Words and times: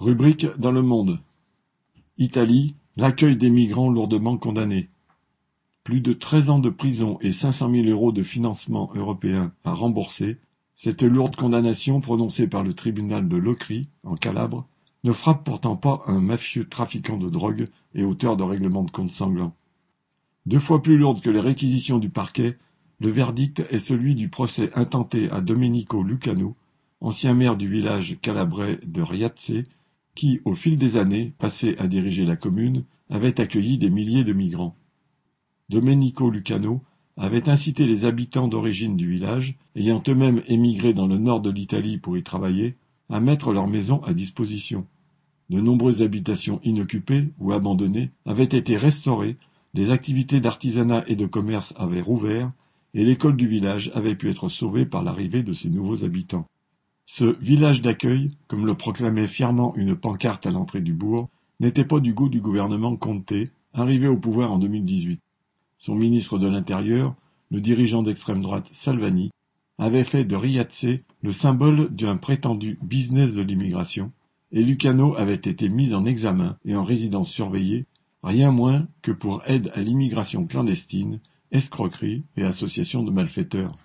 Rubrique 0.00 0.46
dans 0.56 0.70
Le 0.70 0.80
Monde. 0.80 1.20
Italie, 2.16 2.74
l'accueil 2.96 3.36
des 3.36 3.50
migrants 3.50 3.90
lourdement 3.90 4.38
condamnés. 4.38 4.88
Plus 5.84 6.00
de 6.00 6.14
treize 6.14 6.48
ans 6.48 6.58
de 6.58 6.70
prison 6.70 7.18
et 7.20 7.32
cinq 7.32 7.52
cent 7.52 7.68
mille 7.68 7.90
euros 7.90 8.10
de 8.10 8.22
financement 8.22 8.90
européen 8.94 9.52
à 9.62 9.74
rembourser, 9.74 10.38
cette 10.74 11.02
lourde 11.02 11.36
condamnation 11.36 12.00
prononcée 12.00 12.48
par 12.48 12.62
le 12.62 12.72
tribunal 12.72 13.28
de 13.28 13.36
Locri, 13.36 13.90
en 14.02 14.16
Calabre, 14.16 14.66
ne 15.04 15.12
frappe 15.12 15.44
pourtant 15.44 15.76
pas 15.76 16.00
un 16.06 16.20
mafieux 16.20 16.66
trafiquant 16.66 17.18
de 17.18 17.28
drogue 17.28 17.66
et 17.94 18.02
auteur 18.02 18.38
de 18.38 18.42
règlements 18.42 18.84
de 18.84 18.90
compte 18.90 19.10
sanglants. 19.10 19.54
Deux 20.46 20.60
fois 20.60 20.80
plus 20.80 20.96
lourde 20.96 21.20
que 21.20 21.28
les 21.28 21.40
réquisitions 21.40 21.98
du 21.98 22.08
parquet, 22.08 22.56
le 23.00 23.10
verdict 23.10 23.62
est 23.68 23.78
celui 23.78 24.14
du 24.14 24.30
procès 24.30 24.70
intenté 24.74 25.30
à 25.30 25.42
Domenico 25.42 26.02
Lucano, 26.02 26.56
ancien 27.02 27.34
maire 27.34 27.58
du 27.58 27.68
village 27.68 28.16
calabrais 28.22 28.80
de 28.82 29.02
Riace, 29.02 29.52
qui, 30.14 30.40
au 30.44 30.54
fil 30.54 30.76
des 30.76 30.96
années 30.96 31.32
passées 31.38 31.76
à 31.78 31.86
diriger 31.86 32.24
la 32.24 32.36
commune, 32.36 32.84
avait 33.08 33.40
accueilli 33.40 33.78
des 33.78 33.90
milliers 33.90 34.24
de 34.24 34.32
migrants. 34.32 34.76
Domenico 35.68 36.30
Lucano 36.30 36.82
avait 37.16 37.48
incité 37.48 37.86
les 37.86 38.04
habitants 38.04 38.48
d'origine 38.48 38.96
du 38.96 39.10
village, 39.10 39.56
ayant 39.76 40.02
eux-mêmes 40.08 40.42
émigré 40.46 40.94
dans 40.94 41.06
le 41.06 41.18
nord 41.18 41.40
de 41.40 41.50
l'Italie 41.50 41.98
pour 41.98 42.16
y 42.16 42.22
travailler, 42.22 42.76
à 43.08 43.20
mettre 43.20 43.52
leurs 43.52 43.68
maisons 43.68 44.02
à 44.04 44.14
disposition. 44.14 44.86
De 45.50 45.60
nombreuses 45.60 46.02
habitations 46.02 46.60
inoccupées 46.64 47.28
ou 47.38 47.52
abandonnées 47.52 48.10
avaient 48.24 48.44
été 48.44 48.76
restaurées, 48.76 49.36
des 49.74 49.90
activités 49.90 50.40
d'artisanat 50.40 51.04
et 51.08 51.16
de 51.16 51.26
commerce 51.26 51.74
avaient 51.76 52.00
rouvert, 52.00 52.52
et 52.94 53.04
l'école 53.04 53.36
du 53.36 53.46
village 53.46 53.90
avait 53.94 54.14
pu 54.14 54.30
être 54.30 54.48
sauvée 54.48 54.86
par 54.86 55.02
l'arrivée 55.02 55.42
de 55.42 55.52
ces 55.52 55.70
nouveaux 55.70 56.04
habitants. 56.04 56.46
Ce 57.12 57.24
village 57.40 57.82
d'accueil, 57.82 58.30
comme 58.46 58.64
le 58.64 58.76
proclamait 58.76 59.26
fièrement 59.26 59.74
une 59.74 59.96
pancarte 59.96 60.46
à 60.46 60.52
l'entrée 60.52 60.80
du 60.80 60.92
bourg, 60.92 61.28
n'était 61.58 61.84
pas 61.84 61.98
du 61.98 62.14
goût 62.14 62.28
du 62.28 62.40
gouvernement 62.40 62.94
Conté, 62.94 63.48
arrivé 63.74 64.06
au 64.06 64.16
pouvoir 64.16 64.52
en 64.52 64.60
2018. 64.60 65.20
Son 65.76 65.96
ministre 65.96 66.38
de 66.38 66.46
l'Intérieur, 66.46 67.16
le 67.50 67.60
dirigeant 67.60 68.04
d'extrême 68.04 68.42
droite 68.42 68.68
Salvani, 68.70 69.32
avait 69.76 70.04
fait 70.04 70.22
de 70.22 70.36
Riace 70.36 70.86
le 71.20 71.32
symbole 71.32 71.92
d'un 71.92 72.16
prétendu 72.16 72.78
business 72.80 73.34
de 73.34 73.42
l'immigration, 73.42 74.12
et 74.52 74.62
Lucano 74.62 75.16
avait 75.16 75.34
été 75.34 75.68
mis 75.68 75.94
en 75.94 76.04
examen 76.04 76.58
et 76.64 76.76
en 76.76 76.84
résidence 76.84 77.28
surveillée, 77.28 77.86
rien 78.22 78.52
moins 78.52 78.86
que 79.02 79.10
pour 79.10 79.42
aide 79.46 79.72
à 79.74 79.80
l'immigration 79.80 80.46
clandestine, 80.46 81.18
escroquerie 81.50 82.22
et 82.36 82.44
association 82.44 83.02
de 83.02 83.10
malfaiteurs. 83.10 83.76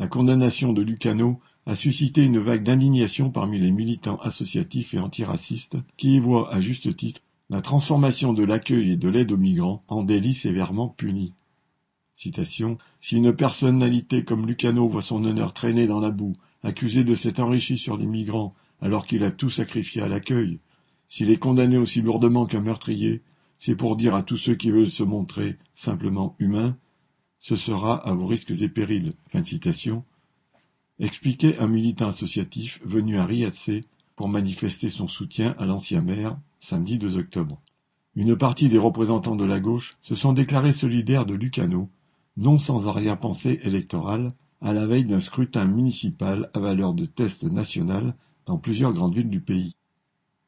La 0.00 0.08
condamnation 0.08 0.72
de 0.72 0.82
Lucano 0.82 1.38
a 1.66 1.74
suscité 1.74 2.24
une 2.24 2.40
vague 2.40 2.64
d'indignation 2.64 3.30
parmi 3.30 3.58
les 3.58 3.70
militants 3.70 4.16
associatifs 4.16 4.94
et 4.94 4.98
antiracistes 4.98 5.76
qui 5.96 6.16
y 6.16 6.18
voient, 6.18 6.52
à 6.52 6.60
juste 6.60 6.96
titre, 6.96 7.22
la 7.50 7.60
transformation 7.60 8.32
de 8.32 8.42
l'accueil 8.42 8.92
et 8.92 8.96
de 8.96 9.08
l'aide 9.08 9.30
aux 9.30 9.36
migrants 9.36 9.84
en 9.88 10.02
délit 10.02 10.34
sévèrement 10.34 10.88
puni. 10.88 11.34
Citation 12.14 12.78
Si 13.00 13.16
une 13.16 13.32
personnalité 13.32 14.24
comme 14.24 14.46
Lucano 14.46 14.88
voit 14.88 15.02
son 15.02 15.24
honneur 15.24 15.52
traîner 15.52 15.86
dans 15.86 16.00
la 16.00 16.10
boue, 16.10 16.34
accusé 16.62 17.04
de 17.04 17.14
s'être 17.14 17.40
enrichi 17.40 17.78
sur 17.78 17.96
les 17.96 18.06
migrants 18.06 18.54
alors 18.80 19.06
qu'il 19.06 19.22
a 19.22 19.30
tout 19.30 19.50
sacrifié 19.50 20.02
à 20.02 20.08
l'accueil, 20.08 20.58
s'il 21.08 21.30
est 21.30 21.36
condamné 21.36 21.76
aussi 21.76 22.00
lourdement 22.00 22.46
qu'un 22.46 22.60
meurtrier, 22.60 23.22
c'est 23.58 23.76
pour 23.76 23.96
dire 23.96 24.14
à 24.14 24.22
tous 24.22 24.36
ceux 24.36 24.56
qui 24.56 24.70
veulent 24.70 24.86
se 24.88 25.04
montrer 25.04 25.58
simplement 25.74 26.34
humains, 26.38 26.76
ce 27.38 27.54
sera 27.54 27.96
à 28.08 28.14
vos 28.14 28.26
risques 28.26 28.62
et 28.62 28.68
périls. 28.68 29.10
Fin 29.28 29.40
de 29.40 29.46
citation 29.46 30.04
expliquait 30.98 31.58
un 31.58 31.68
militant 31.68 32.08
associatif 32.08 32.80
venu 32.84 33.18
à 33.18 33.24
Riace 33.24 33.70
pour 34.16 34.28
manifester 34.28 34.88
son 34.88 35.08
soutien 35.08 35.54
à 35.58 35.66
l'ancien 35.66 36.00
maire 36.00 36.38
samedi 36.60 36.98
2 36.98 37.18
octobre. 37.18 37.60
Une 38.14 38.36
partie 38.36 38.68
des 38.68 38.78
représentants 38.78 39.36
de 39.36 39.44
la 39.44 39.58
gauche 39.58 39.96
se 40.02 40.14
sont 40.14 40.32
déclarés 40.32 40.72
solidaires 40.72 41.26
de 41.26 41.34
Lucano, 41.34 41.88
non 42.36 42.58
sans 42.58 42.86
arrière-pensée 42.86 43.60
électorale, 43.62 44.28
à 44.60 44.72
la 44.72 44.86
veille 44.86 45.04
d'un 45.04 45.20
scrutin 45.20 45.64
municipal 45.64 46.50
à 46.54 46.60
valeur 46.60 46.94
de 46.94 47.04
test 47.04 47.44
national 47.44 48.14
dans 48.46 48.58
plusieurs 48.58 48.92
grandes 48.92 49.14
villes 49.14 49.30
du 49.30 49.40
pays. 49.40 49.74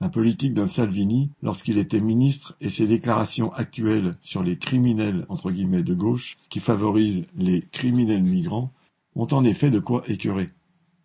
La 0.00 0.08
politique 0.08 0.54
d'un 0.54 0.66
Salvini, 0.66 1.30
lorsqu'il 1.42 1.76
était 1.76 2.00
ministre, 2.00 2.56
et 2.62 2.70
ses 2.70 2.86
déclarations 2.86 3.52
actuelles 3.52 4.14
sur 4.22 4.42
les 4.42 4.56
criminels 4.56 5.26
de 5.28 5.94
gauche, 5.94 6.38
qui 6.48 6.58
favorisent 6.58 7.26
les 7.36 7.60
criminels 7.70 8.22
migrants, 8.22 8.72
ont 9.16 9.28
en 9.32 9.44
effet 9.44 9.70
de 9.70 9.78
quoi 9.78 10.02
écœurer. 10.06 10.48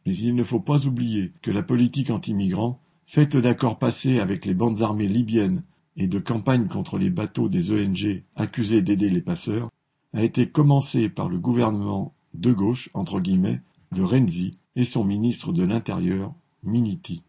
Mais 0.05 0.16
il 0.16 0.35
ne 0.35 0.43
faut 0.43 0.59
pas 0.59 0.85
oublier 0.85 1.33
que 1.41 1.51
la 1.51 1.63
politique 1.63 2.09
anti-migrants, 2.09 2.79
faite 3.05 3.38
d'accords 3.38 3.79
passés 3.79 4.19
avec 4.19 4.45
les 4.45 4.53
bandes 4.53 4.81
armées 4.81 5.07
libyennes 5.07 5.63
et 5.97 6.07
de 6.07 6.19
campagnes 6.19 6.67
contre 6.67 6.97
les 6.97 7.09
bateaux 7.09 7.49
des 7.49 7.71
ONG 7.71 8.23
accusés 8.35 8.81
d'aider 8.81 9.09
les 9.09 9.21
passeurs, 9.21 9.69
a 10.13 10.23
été 10.23 10.49
commencée 10.49 11.09
par 11.09 11.29
le 11.29 11.39
gouvernement 11.39 12.13
de 12.33 12.51
gauche, 12.51 12.89
entre 12.94 13.19
guillemets, 13.19 13.61
de 13.91 14.03
Renzi 14.03 14.57
et 14.75 14.83
son 14.83 15.03
ministre 15.03 15.53
de 15.53 15.63
l'Intérieur, 15.63 16.33
Miniti. 16.63 17.23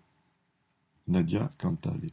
Nadia 1.09 1.51
Cantale. 1.59 2.09